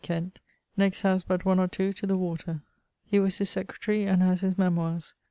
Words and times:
Kent, 0.03 0.39
next 0.75 1.03
house 1.03 1.21
but 1.21 1.45
one 1.45 1.59
or 1.59 1.67
two 1.67 1.93
to 1.93 2.07
the 2.07 2.17
water: 2.17 2.63
he 3.05 3.19
was 3.19 3.37
his 3.37 3.51
secretary 3.51 4.05
and 4.05 4.23
has 4.23 4.41
his 4.41 4.57
memoires. 4.57 5.13